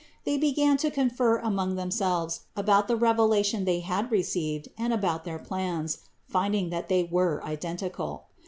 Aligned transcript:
They 0.23 0.35
began 0.35 0.77
to 0.77 0.89
confer 0.89 1.37
among 1.37 1.75
themselves 1.75 2.45
about 2.57 2.87
the 2.87 2.95
revelation 2.95 3.65
they 3.65 3.81
had 3.81 4.09
received 4.11 4.67
and 4.75 4.91
about 4.91 5.25
their 5.25 5.37
plans, 5.37 5.99
finding 6.25 6.71
that 6.71 6.89
they 6.89 7.03
were 7.03 7.39
identical. 7.45 8.23